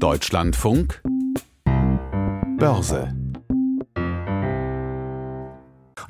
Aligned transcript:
Deutschlandfunk 0.00 1.02
Börse 2.58 3.14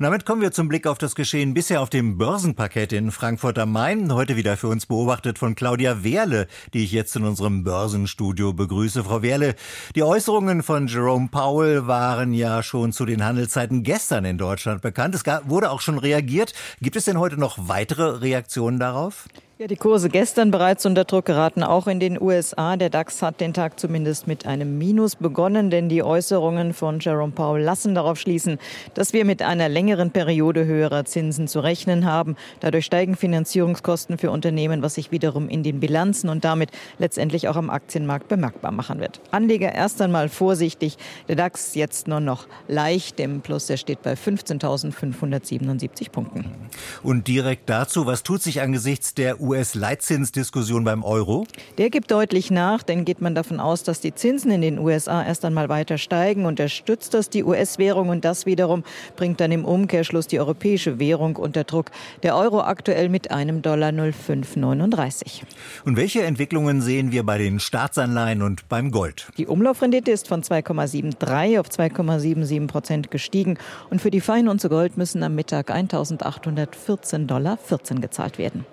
und 0.01 0.05
damit 0.05 0.25
kommen 0.25 0.41
wir 0.41 0.51
zum 0.51 0.67
Blick 0.67 0.87
auf 0.87 0.97
das 0.97 1.13
Geschehen 1.13 1.53
bisher 1.53 1.79
auf 1.79 1.91
dem 1.91 2.17
Börsenparkett 2.17 2.91
in 2.91 3.11
Frankfurt 3.11 3.59
am 3.59 3.71
Main. 3.71 4.11
Heute 4.11 4.35
wieder 4.35 4.57
für 4.57 4.67
uns 4.67 4.87
beobachtet 4.87 5.37
von 5.37 5.53
Claudia 5.53 6.03
Wehrle, 6.03 6.47
die 6.73 6.83
ich 6.83 6.91
jetzt 6.91 7.15
in 7.15 7.23
unserem 7.23 7.63
Börsenstudio 7.63 8.51
begrüße. 8.51 9.03
Frau 9.03 9.21
Wehrle, 9.21 9.53
die 9.95 10.01
Äußerungen 10.01 10.63
von 10.63 10.87
Jerome 10.87 11.27
Powell 11.27 11.85
waren 11.85 12.33
ja 12.33 12.63
schon 12.63 12.93
zu 12.93 13.05
den 13.05 13.23
Handelszeiten 13.23 13.83
gestern 13.83 14.25
in 14.25 14.39
Deutschland 14.39 14.81
bekannt. 14.81 15.13
Es 15.13 15.23
wurde 15.43 15.69
auch 15.69 15.81
schon 15.81 15.99
reagiert. 15.99 16.55
Gibt 16.81 16.95
es 16.95 17.05
denn 17.05 17.19
heute 17.19 17.37
noch 17.37 17.67
weitere 17.67 18.21
Reaktionen 18.21 18.79
darauf? 18.79 19.27
Ja, 19.61 19.67
die 19.67 19.75
Kurse 19.75 20.09
gestern 20.09 20.49
bereits 20.49 20.87
unter 20.87 21.03
Druck 21.03 21.25
geraten, 21.25 21.61
auch 21.61 21.85
in 21.85 21.99
den 21.99 22.19
USA. 22.19 22.77
Der 22.77 22.89
DAX 22.89 23.21
hat 23.21 23.39
den 23.39 23.53
Tag 23.53 23.79
zumindest 23.79 24.25
mit 24.25 24.47
einem 24.47 24.79
Minus 24.79 25.15
begonnen, 25.15 25.69
denn 25.69 25.87
die 25.87 26.01
Äußerungen 26.01 26.73
von 26.73 26.99
Jerome 26.99 27.31
Powell 27.31 27.61
lassen 27.61 27.93
darauf 27.93 28.19
schließen, 28.19 28.57
dass 28.95 29.13
wir 29.13 29.23
mit 29.23 29.43
einer 29.43 29.69
längeren 29.69 30.09
Periode 30.09 30.65
höherer 30.65 31.05
Zinsen 31.05 31.47
zu 31.47 31.59
rechnen 31.59 32.07
haben. 32.07 32.37
Dadurch 32.59 32.85
steigen 32.85 33.15
Finanzierungskosten 33.15 34.17
für 34.17 34.31
Unternehmen, 34.31 34.81
was 34.81 34.95
sich 34.95 35.11
wiederum 35.11 35.47
in 35.47 35.61
den 35.61 35.79
Bilanzen 35.79 36.29
und 36.29 36.43
damit 36.43 36.71
letztendlich 36.97 37.47
auch 37.47 37.55
am 37.55 37.69
Aktienmarkt 37.69 38.29
bemerkbar 38.29 38.71
machen 38.71 38.99
wird. 38.99 39.21
Anleger 39.29 39.75
erst 39.75 40.01
einmal 40.01 40.29
vorsichtig. 40.29 40.97
Der 41.27 41.35
DAX 41.35 41.75
jetzt 41.75 42.07
nur 42.07 42.19
noch 42.19 42.47
leicht 42.67 43.19
im 43.19 43.41
Plus. 43.41 43.69
Er 43.69 43.77
steht 43.77 44.01
bei 44.01 44.13
15.577 44.13 46.09
Punkten. 46.09 46.45
Und 47.03 47.27
direkt 47.27 47.69
dazu, 47.69 48.07
was 48.07 48.23
tut 48.23 48.41
sich 48.41 48.61
angesichts 48.61 49.13
der 49.13 49.39
US 49.39 49.50
US-Leitzinsdiskussion 49.51 50.83
beim 50.85 51.03
Euro? 51.03 51.45
Der 51.77 51.89
gibt 51.89 52.09
deutlich 52.11 52.51
nach, 52.51 52.83
denn 52.83 53.03
geht 53.03 53.21
man 53.21 53.35
davon 53.35 53.59
aus, 53.59 53.83
dass 53.83 53.99
die 53.99 54.15
Zinsen 54.15 54.49
in 54.49 54.61
den 54.61 54.79
USA 54.79 55.23
erst 55.23 55.43
einmal 55.43 55.67
weiter 55.67 55.97
steigen, 55.97 56.45
unterstützt 56.45 57.13
das 57.13 57.29
die 57.29 57.43
US-Währung 57.43 58.09
und 58.09 58.23
das 58.23 58.45
wiederum 58.45 58.83
bringt 59.17 59.41
dann 59.41 59.51
im 59.51 59.65
Umkehrschluss 59.65 60.27
die 60.27 60.39
europäische 60.39 60.99
Währung 60.99 61.35
unter 61.35 61.65
Druck. 61.65 61.91
Der 62.23 62.37
Euro 62.37 62.61
aktuell 62.61 63.09
mit 63.09 63.31
einem 63.31 63.61
Dollar 63.61 63.91
0,539. 63.91 65.43
Und 65.85 65.97
welche 65.97 66.23
Entwicklungen 66.23 66.81
sehen 66.81 67.11
wir 67.11 67.23
bei 67.23 67.37
den 67.37 67.59
Staatsanleihen 67.59 68.41
und 68.41 68.69
beim 68.69 68.89
Gold? 68.91 69.27
Die 69.37 69.47
Umlaufrendite 69.47 70.11
ist 70.11 70.29
von 70.29 70.43
2,73 70.43 71.59
auf 71.59 71.67
2,77 71.67 72.67
Prozent 72.67 73.11
gestiegen 73.11 73.57
und 73.89 74.01
für 74.01 74.11
die 74.11 74.21
Fein 74.21 74.47
und 74.47 74.61
zu 74.61 74.69
Gold 74.69 74.95
müssen 74.95 75.23
am 75.23 75.35
Mittag 75.35 75.71
1.814 75.71 77.25
Dollar 77.25 77.57
14 77.57 77.99
gezahlt 77.99 78.37
werden. 78.37 78.65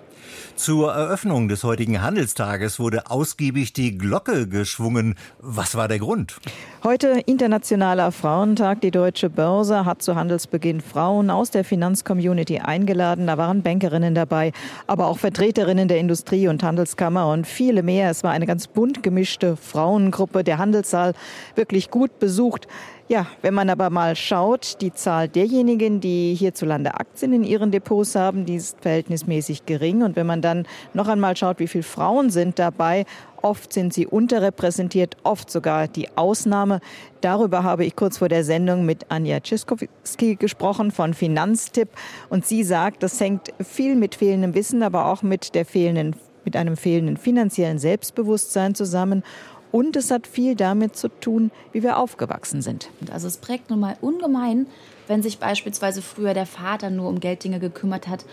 Zur 0.55 0.93
Eröffnung 0.93 1.47
des 1.47 1.63
heutigen 1.63 2.01
Handelstages 2.01 2.79
wurde 2.79 3.09
ausgiebig 3.09 3.73
die 3.73 3.97
Glocke 3.97 4.47
geschwungen. 4.47 5.15
Was 5.39 5.75
war 5.75 5.87
der 5.87 5.99
Grund? 5.99 6.37
Heute 6.83 7.21
Internationaler 7.25 8.11
Frauentag. 8.11 8.81
Die 8.81 8.91
Deutsche 8.91 9.29
Börse 9.29 9.85
hat 9.85 10.01
zu 10.01 10.15
Handelsbeginn 10.15 10.81
Frauen 10.81 11.29
aus 11.29 11.51
der 11.51 11.63
Finanzcommunity 11.63 12.59
eingeladen. 12.59 13.27
Da 13.27 13.37
waren 13.37 13.63
Bankerinnen 13.63 14.15
dabei, 14.15 14.51
aber 14.87 15.07
auch 15.07 15.17
Vertreterinnen 15.17 15.87
der 15.87 15.99
Industrie- 15.99 16.47
und 16.47 16.61
Handelskammer 16.61 17.31
und 17.31 17.47
viele 17.47 17.83
mehr. 17.83 18.09
Es 18.09 18.23
war 18.23 18.31
eine 18.31 18.45
ganz 18.45 18.67
bunt 18.67 19.03
gemischte 19.03 19.55
Frauengruppe. 19.55 20.43
Der 20.43 20.57
Handelssaal 20.57 21.13
wirklich 21.55 21.89
gut 21.89 22.19
besucht. 22.19 22.67
Ja, 23.11 23.25
wenn 23.41 23.55
man 23.55 23.71
aber 23.71 23.89
mal 23.89 24.15
schaut, 24.15 24.81
die 24.81 24.93
Zahl 24.93 25.27
derjenigen, 25.27 25.99
die 25.99 26.35
hierzulande 26.35 26.93
Aktien 26.93 27.33
in 27.33 27.43
ihren 27.43 27.71
Depots 27.71 28.13
haben, 28.13 28.45
die 28.45 28.53
ist 28.53 28.81
verhältnismäßig 28.81 29.65
gering. 29.65 30.03
Und 30.03 30.15
wenn 30.15 30.27
man 30.27 30.43
dann 30.43 30.67
noch 30.93 31.07
einmal 31.07 31.35
schaut, 31.35 31.57
wie 31.57 31.67
viele 31.67 31.83
Frauen 31.83 32.29
sind 32.29 32.59
dabei, 32.59 33.05
oft 33.41 33.73
sind 33.73 33.95
sie 33.95 34.05
unterrepräsentiert, 34.05 35.17
oft 35.23 35.49
sogar 35.49 35.87
die 35.87 36.15
Ausnahme. 36.17 36.81
Darüber 37.21 37.63
habe 37.63 37.83
ich 37.83 37.95
kurz 37.95 38.19
vor 38.19 38.29
der 38.29 38.43
Sendung 38.43 38.85
mit 38.85 39.09
Anja 39.09 39.39
Ciskowski 39.43 40.35
gesprochen 40.35 40.91
von 40.91 41.15
Finanztipp. 41.15 41.89
Und 42.29 42.45
sie 42.45 42.63
sagt, 42.63 43.01
das 43.01 43.19
hängt 43.19 43.53
viel 43.59 43.95
mit 43.95 44.13
fehlendem 44.13 44.53
Wissen, 44.53 44.83
aber 44.83 45.07
auch 45.07 45.23
mit 45.23 45.55
der 45.55 45.65
fehlenden 45.65 46.15
mit 46.45 46.55
einem 46.55 46.77
fehlenden 46.77 47.17
finanziellen 47.17 47.79
Selbstbewusstsein 47.79 48.73
zusammen 48.73 49.23
und 49.71 49.95
es 49.95 50.11
hat 50.11 50.27
viel 50.27 50.55
damit 50.55 50.95
zu 50.95 51.09
tun, 51.09 51.51
wie 51.71 51.83
wir 51.83 51.97
aufgewachsen 51.97 52.61
sind. 52.61 52.89
Also 53.11 53.27
es 53.27 53.37
prägt 53.37 53.69
nun 53.69 53.79
mal 53.79 53.97
ungemein, 54.01 54.67
wenn 55.07 55.21
sich 55.21 55.39
beispielsweise 55.39 56.01
früher 56.01 56.33
der 56.33 56.45
Vater 56.45 56.89
nur 56.89 57.09
um 57.09 57.19
Gelddinge 57.19 57.59
gekümmert 57.59 58.07
hat 58.07 58.25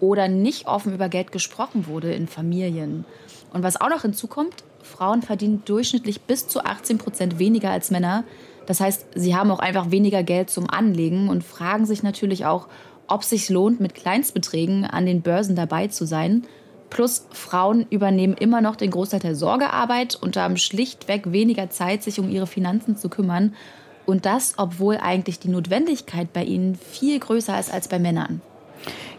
oder 0.00 0.28
nicht 0.28 0.66
offen 0.66 0.92
über 0.92 1.08
Geld 1.08 1.32
gesprochen 1.32 1.86
wurde 1.86 2.12
in 2.12 2.26
Familien. 2.26 3.04
Und 3.52 3.62
was 3.62 3.80
auch 3.80 3.88
noch 3.88 4.02
hinzukommt, 4.02 4.64
Frauen 4.82 5.22
verdienen 5.22 5.62
durchschnittlich 5.64 6.22
bis 6.22 6.48
zu 6.48 6.64
18 6.64 6.98
Prozent 6.98 7.38
weniger 7.38 7.70
als 7.70 7.90
Männer. 7.90 8.24
Das 8.66 8.80
heißt, 8.80 9.06
sie 9.14 9.36
haben 9.36 9.50
auch 9.50 9.60
einfach 9.60 9.90
weniger 9.90 10.22
Geld 10.22 10.50
zum 10.50 10.68
Anlegen 10.68 11.28
und 11.28 11.44
fragen 11.44 11.86
sich 11.86 12.02
natürlich 12.02 12.46
auch, 12.46 12.68
ob 13.06 13.22
es 13.22 13.30
sich 13.30 13.48
lohnt, 13.48 13.80
mit 13.80 13.94
Kleinstbeträgen 13.94 14.84
an 14.84 15.06
den 15.06 15.22
Börsen 15.22 15.56
dabei 15.56 15.88
zu 15.88 16.06
sein 16.06 16.46
Plus 16.92 17.26
Frauen 17.30 17.86
übernehmen 17.88 18.34
immer 18.34 18.60
noch 18.60 18.76
den 18.76 18.90
Großteil 18.90 19.20
der 19.20 19.34
Sorgearbeit 19.34 20.14
und 20.14 20.36
haben 20.36 20.58
schlichtweg 20.58 21.32
weniger 21.32 21.70
Zeit, 21.70 22.02
sich 22.02 22.20
um 22.20 22.28
ihre 22.28 22.46
Finanzen 22.46 22.98
zu 22.98 23.08
kümmern. 23.08 23.54
Und 24.04 24.26
das, 24.26 24.54
obwohl 24.58 24.98
eigentlich 24.98 25.38
die 25.38 25.48
Notwendigkeit 25.48 26.34
bei 26.34 26.44
ihnen 26.44 26.74
viel 26.74 27.18
größer 27.18 27.58
ist 27.58 27.72
als 27.72 27.88
bei 27.88 27.98
Männern. 27.98 28.42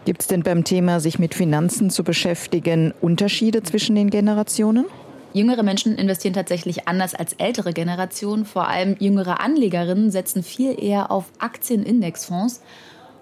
Gibt 0.04 0.20
es 0.20 0.28
denn 0.28 0.44
beim 0.44 0.62
Thema, 0.62 1.00
sich 1.00 1.18
mit 1.18 1.34
Finanzen 1.34 1.90
zu 1.90 2.04
beschäftigen, 2.04 2.94
Unterschiede 3.00 3.64
zwischen 3.64 3.96
den 3.96 4.08
Generationen? 4.08 4.84
Jüngere 5.32 5.64
Menschen 5.64 5.96
investieren 5.96 6.34
tatsächlich 6.34 6.86
anders 6.86 7.12
als 7.16 7.32
ältere 7.32 7.72
Generationen. 7.72 8.44
Vor 8.44 8.68
allem 8.68 8.94
jüngere 9.00 9.40
Anlegerinnen 9.40 10.12
setzen 10.12 10.44
viel 10.44 10.80
eher 10.80 11.10
auf 11.10 11.24
Aktienindexfonds. 11.40 12.62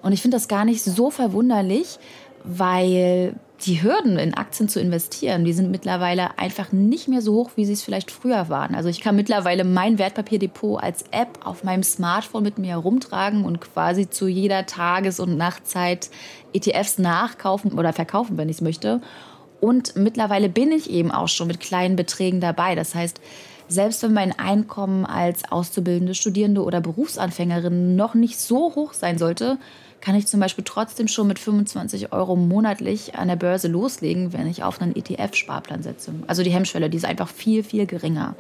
Und 0.03 0.13
ich 0.13 0.21
finde 0.21 0.37
das 0.37 0.47
gar 0.47 0.67
nicht 0.67 0.85
so 0.85 1.11
verwunderlich, 1.11 1.99
weil 2.45 3.35
die 3.67 3.83
Hürden 3.83 4.19
in 4.19 4.35
Aktien 4.35 4.69
zu 4.69 4.81
investieren, 4.81 5.45
die 5.45 5.53
sind 5.53 5.71
mittlerweile 5.71 6.39
einfach 6.39 6.73
nicht 6.73 7.09
mehr 7.09 7.21
so 7.21 7.35
hoch, 7.35 7.51
wie 7.57 7.65
sie 7.65 7.75
es 7.75 7.83
vielleicht 7.83 8.11
früher 8.11 8.49
waren. 8.49 8.75
Also 8.75 8.89
ich 8.89 9.01
kann 9.01 9.17
mittlerweile 9.17 9.65
mein 9.65 9.99
Wertpapierdepot 9.99 10.83
als 10.83 11.05
App 11.11 11.41
auf 11.45 11.63
meinem 11.63 11.83
Smartphone 11.83 12.43
mit 12.43 12.59
mir 12.59 12.71
herumtragen 12.71 13.45
und 13.45 13.61
quasi 13.61 14.11
zu 14.11 14.27
jeder 14.27 14.67
Tages- 14.67 15.21
und 15.21 15.37
Nachtzeit 15.37 16.11
ETFs 16.53 16.99
nachkaufen 16.99 17.73
oder 17.73 17.93
verkaufen, 17.93 18.37
wenn 18.37 18.49
ich 18.49 18.57
es 18.57 18.63
möchte. 18.63 19.01
Und 19.61 19.95
mittlerweile 19.95 20.49
bin 20.49 20.73
ich 20.73 20.91
eben 20.91 21.13
auch 21.13 21.29
schon 21.29 21.47
mit 21.47 21.61
kleinen 21.61 21.95
Beträgen 21.95 22.41
dabei. 22.41 22.75
Das 22.75 22.95
heißt, 22.97 23.21
selbst 23.69 24.03
wenn 24.03 24.13
mein 24.13 24.37
Einkommen 24.39 25.07
als 25.07 25.51
auszubildende 25.51 26.15
Studierende 26.15 26.65
oder 26.65 26.81
Berufsanfängerin 26.81 27.95
noch 27.95 28.15
nicht 28.15 28.41
so 28.41 28.75
hoch 28.75 28.93
sein 28.93 29.19
sollte, 29.19 29.59
kann 30.03 30.17
ich 30.17 30.27
zum 30.27 30.41
Beispiel 30.41 30.65
trotzdem 30.65 31.09
schon 31.09 31.29
mit 31.29 31.39
25 31.39 32.13
Euro 32.13 32.35
monatlich 32.35 33.15
an 33.15 33.29
der 33.29 33.37
Börse 33.37 33.69
loslegen, 33.69 34.33
wenn 34.33 34.49
ich 34.49 34.65
auf 34.65 34.83
einen 34.83 34.95
ETF-Sparplan 34.95 35.83
setze. 35.83 36.13
Also 36.27 36.43
die 36.43 36.51
Hemmschwelle, 36.51 36.91
die 36.91 36.97
ist 36.97 37.05
einfach 37.05 37.29
viel, 37.29 37.63
viel 37.63 37.87
geringer. 37.87 38.35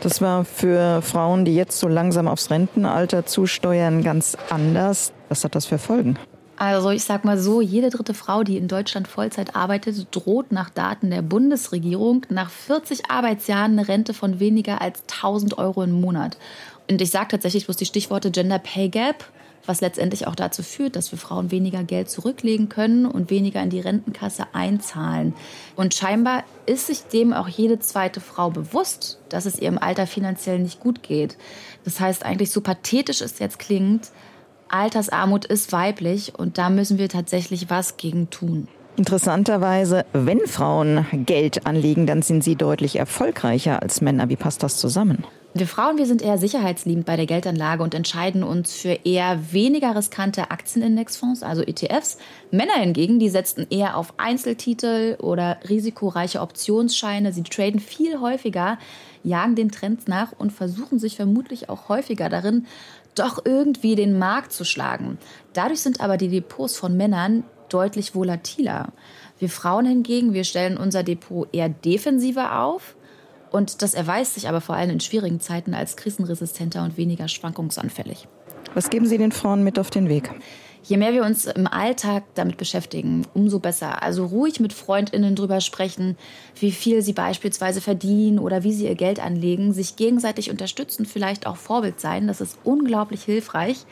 Das 0.00 0.22
war 0.22 0.44
für 0.44 1.02
Frauen, 1.02 1.44
die 1.44 1.54
jetzt 1.54 1.78
so 1.78 1.86
langsam 1.86 2.26
aufs 2.26 2.50
Rentenalter 2.50 3.26
zusteuern, 3.26 4.02
ganz 4.02 4.36
anders. 4.48 5.12
Was 5.28 5.44
hat 5.44 5.54
das 5.54 5.66
für 5.66 5.78
Folgen? 5.78 6.18
Also 6.56 6.90
ich 6.90 7.04
sag 7.04 7.24
mal 7.24 7.38
so, 7.38 7.60
jede 7.60 7.90
dritte 7.90 8.14
Frau, 8.14 8.42
die 8.42 8.56
in 8.56 8.68
Deutschland 8.68 9.06
Vollzeit 9.06 9.54
arbeitet, 9.54 10.06
droht 10.12 10.50
nach 10.50 10.70
Daten 10.70 11.10
der 11.10 11.22
Bundesregierung 11.22 12.24
nach 12.30 12.50
40 12.50 13.10
Arbeitsjahren 13.10 13.72
eine 13.72 13.88
Rente 13.88 14.14
von 14.14 14.40
weniger 14.40 14.80
als 14.80 15.02
1000 15.02 15.58
Euro 15.58 15.82
im 15.82 16.00
Monat. 16.00 16.38
Und 16.88 17.02
ich 17.02 17.10
sage 17.10 17.28
tatsächlich 17.28 17.66
bloß 17.66 17.76
die 17.76 17.86
Stichworte 17.86 18.30
Gender 18.30 18.58
Pay 18.58 18.88
Gap, 18.88 19.24
was 19.66 19.80
letztendlich 19.80 20.26
auch 20.26 20.34
dazu 20.34 20.62
führt, 20.62 20.96
dass 20.96 21.12
wir 21.12 21.18
Frauen 21.18 21.50
weniger 21.50 21.84
Geld 21.84 22.10
zurücklegen 22.10 22.68
können 22.68 23.06
und 23.06 23.30
weniger 23.30 23.62
in 23.62 23.70
die 23.70 23.80
Rentenkasse 23.80 24.46
einzahlen. 24.52 25.34
Und 25.76 25.94
scheinbar 25.94 26.44
ist 26.66 26.88
sich 26.88 27.04
dem 27.04 27.32
auch 27.32 27.48
jede 27.48 27.78
zweite 27.78 28.20
Frau 28.20 28.50
bewusst, 28.50 29.18
dass 29.28 29.46
es 29.46 29.58
ihrem 29.58 29.78
Alter 29.78 30.06
finanziell 30.06 30.58
nicht 30.58 30.80
gut 30.80 31.02
geht. 31.02 31.36
Das 31.84 32.00
heißt 32.00 32.24
eigentlich, 32.24 32.50
so 32.50 32.60
pathetisch 32.60 33.20
es 33.20 33.38
jetzt 33.38 33.58
klingt, 33.58 34.10
Altersarmut 34.68 35.44
ist 35.44 35.72
weiblich 35.72 36.34
und 36.34 36.56
da 36.56 36.70
müssen 36.70 36.98
wir 36.98 37.08
tatsächlich 37.08 37.68
was 37.68 37.98
gegen 37.98 38.30
tun. 38.30 38.68
Interessanterweise, 38.96 40.04
wenn 40.12 40.40
Frauen 40.46 41.06
Geld 41.12 41.66
anlegen, 41.66 42.06
dann 42.06 42.22
sind 42.22 42.44
sie 42.44 42.56
deutlich 42.56 42.96
erfolgreicher 42.96 43.82
als 43.82 44.00
Männer. 44.00 44.28
Wie 44.28 44.36
passt 44.36 44.62
das 44.62 44.76
zusammen? 44.76 45.24
Wir 45.54 45.66
Frauen, 45.66 45.98
wir 45.98 46.06
sind 46.06 46.22
eher 46.22 46.38
sicherheitsliebend 46.38 47.04
bei 47.04 47.16
der 47.16 47.26
Geldanlage 47.26 47.82
und 47.82 47.92
entscheiden 47.94 48.42
uns 48.42 48.72
für 48.72 48.98
eher 49.04 49.52
weniger 49.52 49.94
riskante 49.94 50.50
Aktienindexfonds, 50.50 51.42
also 51.42 51.60
ETFs. 51.60 52.16
Männer 52.50 52.72
hingegen, 52.76 53.18
die 53.18 53.28
setzen 53.28 53.66
eher 53.68 53.98
auf 53.98 54.14
Einzeltitel 54.16 55.16
oder 55.20 55.58
risikoreiche 55.68 56.40
Optionsscheine. 56.40 57.34
Sie 57.34 57.42
traden 57.42 57.80
viel 57.80 58.18
häufiger, 58.20 58.78
jagen 59.24 59.54
den 59.54 59.70
Trends 59.70 60.06
nach 60.06 60.32
und 60.38 60.54
versuchen 60.54 60.98
sich 60.98 61.16
vermutlich 61.16 61.68
auch 61.68 61.90
häufiger 61.90 62.30
darin, 62.30 62.66
doch 63.14 63.44
irgendwie 63.44 63.94
den 63.94 64.18
Markt 64.18 64.52
zu 64.52 64.64
schlagen. 64.64 65.18
Dadurch 65.52 65.82
sind 65.82 66.00
aber 66.00 66.16
die 66.16 66.28
Depots 66.28 66.78
von 66.78 66.96
Männern 66.96 67.44
deutlich 67.72 68.14
volatiler. 68.14 68.92
Wir 69.38 69.48
Frauen 69.48 69.86
hingegen, 69.86 70.34
wir 70.34 70.44
stellen 70.44 70.76
unser 70.76 71.02
Depot 71.02 71.48
eher 71.52 71.68
defensiver 71.68 72.60
auf 72.62 72.94
Und 73.50 73.82
das 73.82 73.94
erweist 73.94 74.34
sich 74.34 74.48
aber 74.48 74.60
vor 74.60 74.76
allem 74.76 74.90
in 74.90 75.00
schwierigen 75.00 75.40
Zeiten 75.40 75.74
als 75.74 75.96
krisenresistenter 75.96 76.82
und 76.84 76.96
weniger 76.96 77.28
schwankungsanfällig. 77.28 78.26
Was 78.74 78.88
geben 78.88 79.06
Sie 79.06 79.18
den 79.18 79.32
Frauen 79.32 79.62
mit 79.62 79.78
auf 79.78 79.90
den 79.90 80.08
Weg? 80.08 80.30
Je 80.84 80.96
mehr 80.96 81.12
wir 81.12 81.22
uns 81.22 81.44
im 81.44 81.68
Alltag 81.68 82.24
damit 82.34 82.56
beschäftigen, 82.56 83.24
umso 83.34 83.60
besser. 83.60 84.02
Also 84.02 84.26
ruhig 84.26 84.58
mit 84.58 84.72
Freundinnen 84.72 85.36
drüber 85.36 85.60
sprechen, 85.60 86.16
wie 86.58 86.72
viel 86.72 87.02
sie 87.02 87.12
beispielsweise 87.12 87.80
verdienen 87.80 88.40
oder 88.40 88.64
wie 88.64 88.72
sie 88.72 88.86
ihr 88.86 88.96
Geld 88.96 89.20
anlegen, 89.20 89.72
sich 89.72 89.94
gegenseitig 89.94 90.50
unterstützen, 90.50 91.06
vielleicht 91.06 91.46
auch 91.46 91.56
Vorbild 91.56 92.00
sein. 92.00 92.26
Das 92.26 92.40
ist 92.40 92.58
unglaublich 92.64 93.22
hilfreich. 93.22 93.84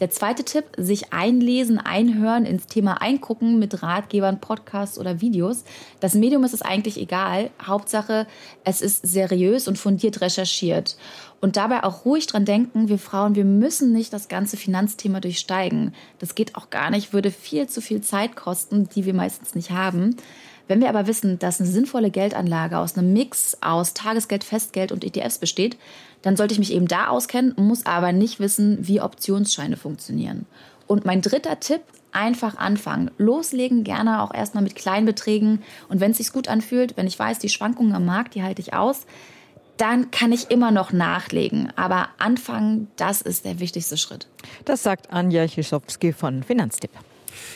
Der 0.00 0.10
zweite 0.10 0.44
Tipp, 0.44 0.64
sich 0.76 1.12
einlesen, 1.12 1.78
einhören, 1.78 2.44
ins 2.44 2.66
Thema 2.66 3.00
eingucken 3.00 3.58
mit 3.58 3.82
Ratgebern, 3.82 4.40
Podcasts 4.40 4.98
oder 4.98 5.20
Videos. 5.20 5.64
Das 6.00 6.14
Medium 6.14 6.42
ist 6.44 6.54
es 6.54 6.62
eigentlich 6.62 6.98
egal. 7.00 7.50
Hauptsache, 7.62 8.26
es 8.64 8.80
ist 8.80 9.06
seriös 9.06 9.68
und 9.68 9.78
fundiert 9.78 10.20
recherchiert. 10.20 10.96
Und 11.40 11.56
dabei 11.56 11.84
auch 11.84 12.04
ruhig 12.04 12.26
dran 12.26 12.44
denken, 12.44 12.88
wir 12.88 12.98
Frauen, 12.98 13.34
wir 13.34 13.44
müssen 13.44 13.92
nicht 13.92 14.12
das 14.12 14.28
ganze 14.28 14.56
Finanzthema 14.56 15.20
durchsteigen. 15.20 15.94
Das 16.18 16.34
geht 16.34 16.56
auch 16.56 16.70
gar 16.70 16.90
nicht, 16.90 17.12
würde 17.12 17.30
viel 17.30 17.68
zu 17.68 17.80
viel 17.80 18.00
Zeit 18.00 18.34
kosten, 18.34 18.88
die 18.88 19.04
wir 19.04 19.14
meistens 19.14 19.54
nicht 19.54 19.70
haben. 19.70 20.16
Wenn 20.66 20.80
wir 20.80 20.88
aber 20.88 21.06
wissen, 21.06 21.38
dass 21.38 21.60
eine 21.60 21.68
sinnvolle 21.68 22.10
Geldanlage 22.10 22.78
aus 22.78 22.96
einem 22.96 23.12
Mix 23.12 23.58
aus 23.60 23.94
Tagesgeld, 23.94 24.44
Festgeld 24.44 24.92
und 24.92 25.04
ETFs 25.04 25.38
besteht, 25.38 25.76
dann 26.22 26.36
sollte 26.36 26.54
ich 26.54 26.58
mich 26.58 26.72
eben 26.72 26.88
da 26.88 27.08
auskennen, 27.08 27.54
muss 27.56 27.84
aber 27.84 28.12
nicht 28.12 28.40
wissen, 28.40 28.78
wie 28.80 29.00
Optionsscheine 29.00 29.76
funktionieren. 29.76 30.46
Und 30.86 31.04
mein 31.04 31.20
dritter 31.20 31.60
Tipp, 31.60 31.82
einfach 32.12 32.56
anfangen. 32.56 33.10
Loslegen 33.18 33.84
gerne 33.84 34.22
auch 34.22 34.32
erstmal 34.32 34.62
mit 34.62 34.76
kleinen 34.76 35.04
Beträgen. 35.04 35.62
Und 35.88 36.00
wenn 36.00 36.12
es 36.12 36.18
sich 36.18 36.32
gut 36.32 36.48
anfühlt, 36.48 36.96
wenn 36.96 37.06
ich 37.06 37.18
weiß, 37.18 37.40
die 37.40 37.48
Schwankungen 37.48 37.94
am 37.94 38.04
Markt, 38.04 38.34
die 38.34 38.42
halte 38.42 38.62
ich 38.62 38.72
aus, 38.72 39.06
dann 39.76 40.12
kann 40.12 40.32
ich 40.32 40.50
immer 40.50 40.70
noch 40.70 40.92
nachlegen. 40.92 41.72
Aber 41.76 42.08
anfangen, 42.18 42.88
das 42.96 43.20
ist 43.20 43.44
der 43.44 43.58
wichtigste 43.58 43.96
Schritt. 43.96 44.28
Das 44.64 44.82
sagt 44.82 45.12
Anja 45.12 45.46
Chischowski 45.46 46.12
von 46.12 46.42
Finanztipp. 46.44 46.92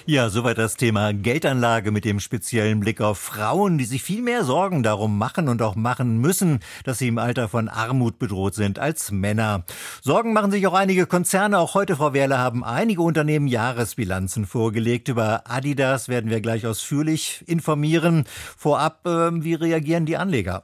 Ja, 0.07 0.31
soweit 0.31 0.59
das 0.59 0.77
Thema 0.77 1.13
Geldanlage 1.13 1.91
mit 1.91 2.05
dem 2.05 2.21
speziellen 2.21 2.81
Blick 2.81 3.01
auf 3.01 3.19
Frauen, 3.19 3.79
die 3.79 3.85
sich 3.85 4.03
viel 4.03 4.23
mehr 4.23 4.45
Sorgen 4.45 4.83
darum 4.83 5.19
machen 5.19 5.49
und 5.49 5.63
auch 5.63 5.77
machen 5.77 6.19
müssen, 6.19 6.61
dass 6.85 6.99
sie 6.99 7.09
im 7.09 7.19
Alter 7.19 7.49
von 7.49 7.69
Armut 7.69 8.19
bedroht 8.19 8.55
sind 8.55 8.79
als 8.79 9.11
Männer. 9.11 9.65
Sorgen 10.03 10.33
machen 10.33 10.51
sich 10.51 10.67
auch 10.67 10.75
einige 10.75 11.07
Konzerne. 11.07 11.59
Auch 11.59 11.75
heute, 11.75 11.97
Frau 11.97 12.13
Werle, 12.13 12.39
haben 12.39 12.65
einige 12.65 13.03
Unternehmen 13.03 13.47
Jahresbilanzen 13.47 14.47
vorgelegt. 14.47 15.09
Über 15.09 15.43
Adidas 15.51 16.09
werden 16.09 16.31
wir 16.31 16.41
gleich 16.41 16.67
ausführlich 16.67 17.45
informieren. 17.47 18.25
Vorab, 18.57 19.07
äh, 19.07 19.43
wie 19.43 19.55
reagieren 19.55 20.07
die 20.07 20.17
Anleger? 20.17 20.63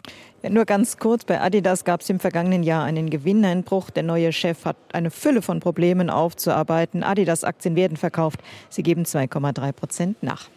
Nur 0.50 0.66
ganz 0.66 0.98
kurz, 0.98 1.24
bei 1.24 1.40
Adidas 1.40 1.84
gab 1.84 2.02
es 2.02 2.10
im 2.10 2.20
vergangenen 2.20 2.62
Jahr 2.62 2.84
einen 2.84 3.08
Gewinneinbruch. 3.08 3.88
Der 3.88 4.02
neue 4.02 4.30
Chef 4.30 4.66
hat 4.66 4.76
eine 4.92 5.10
Fülle 5.10 5.40
von 5.40 5.58
Problemen 5.58 6.10
aufzuarbeiten. 6.10 7.02
Adidas-Aktien 7.02 7.76
werden 7.76 7.96
verkauft. 7.96 8.40
Sie 8.68 8.82
geben 8.82 9.04
2,3 9.04 9.72
Prozent 9.72 10.22
nach. 10.22 10.48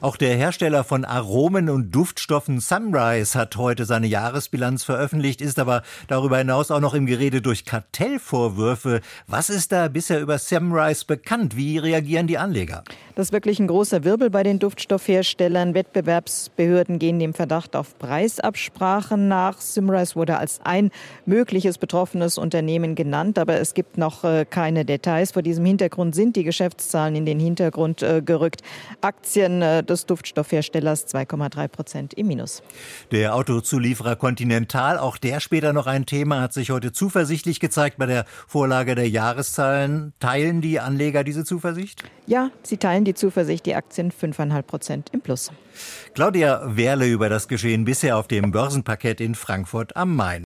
Auch 0.00 0.16
der 0.16 0.36
Hersteller 0.36 0.84
von 0.84 1.04
Aromen 1.04 1.68
und 1.68 1.90
Duftstoffen 1.90 2.60
Sunrise 2.60 3.36
hat 3.36 3.56
heute 3.56 3.84
seine 3.84 4.06
Jahresbilanz 4.06 4.84
veröffentlicht, 4.84 5.40
ist 5.40 5.58
aber 5.58 5.82
darüber 6.06 6.38
hinaus 6.38 6.70
auch 6.70 6.78
noch 6.78 6.94
im 6.94 7.06
Gerede 7.06 7.42
durch 7.42 7.64
Kartellvorwürfe. 7.64 9.00
Was 9.26 9.50
ist 9.50 9.72
da 9.72 9.88
bisher 9.88 10.20
über 10.20 10.38
Sunrise 10.38 11.04
bekannt? 11.04 11.56
Wie 11.56 11.78
reagieren 11.78 12.28
die 12.28 12.38
Anleger? 12.38 12.84
Das 13.16 13.28
ist 13.28 13.32
wirklich 13.32 13.58
ein 13.58 13.66
großer 13.66 14.04
Wirbel 14.04 14.30
bei 14.30 14.44
den 14.44 14.60
Duftstoffherstellern. 14.60 15.74
Wettbewerbsbehörden 15.74 17.00
gehen 17.00 17.18
dem 17.18 17.34
Verdacht 17.34 17.74
auf 17.74 17.98
Preisabsprachen 17.98 19.26
nach. 19.26 19.60
Sunrise 19.60 20.14
wurde 20.14 20.38
als 20.38 20.60
ein 20.62 20.92
mögliches 21.26 21.78
betroffenes 21.78 22.38
Unternehmen 22.38 22.94
genannt, 22.94 23.36
aber 23.36 23.58
es 23.58 23.74
gibt 23.74 23.98
noch 23.98 24.22
äh, 24.22 24.46
keine 24.48 24.84
Details. 24.84 25.32
Vor 25.32 25.42
diesem 25.42 25.64
Hintergrund 25.64 26.14
sind 26.14 26.36
die 26.36 26.44
Geschäftszahlen 26.44 27.16
in 27.16 27.26
den 27.26 27.40
Hintergrund 27.40 28.04
äh, 28.04 28.22
gerückt. 28.24 28.62
Aktien 29.00 29.60
äh, 29.62 29.82
des 29.90 30.06
Duftstoffherstellers 30.06 31.06
2,3 31.06 31.68
Prozent 31.68 32.14
im 32.14 32.28
Minus. 32.28 32.62
Der 33.10 33.34
Autozulieferer 33.34 34.16
Continental, 34.16 34.98
auch 34.98 35.16
der 35.16 35.40
später 35.40 35.72
noch 35.72 35.86
ein 35.86 36.06
Thema, 36.06 36.40
hat 36.40 36.52
sich 36.52 36.70
heute 36.70 36.92
zuversichtlich 36.92 37.60
gezeigt 37.60 37.98
bei 37.98 38.06
der 38.06 38.24
Vorlage 38.46 38.94
der 38.94 39.08
Jahreszahlen. 39.08 40.12
Teilen 40.20 40.60
die 40.60 40.80
Anleger 40.80 41.24
diese 41.24 41.44
Zuversicht? 41.44 42.04
Ja, 42.26 42.50
sie 42.62 42.76
teilen 42.76 43.04
die 43.04 43.14
Zuversicht, 43.14 43.66
die 43.66 43.74
Aktien 43.74 44.12
5,5 44.12 44.62
Prozent 44.62 45.10
im 45.12 45.20
Plus. 45.20 45.50
Claudia 46.14 46.62
Werle 46.64 47.06
über 47.06 47.28
das 47.28 47.48
Geschehen 47.48 47.84
bisher 47.84 48.16
auf 48.16 48.28
dem 48.28 48.50
Börsenparkett 48.50 49.20
in 49.20 49.34
Frankfurt 49.34 49.96
am 49.96 50.16
Main. 50.16 50.44